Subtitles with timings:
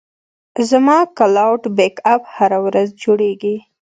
[0.69, 3.55] زما کلاوډ بیک اپ هره ورځ جوړېږي.